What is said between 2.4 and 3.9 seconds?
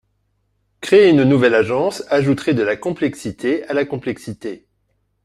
de la complexité à la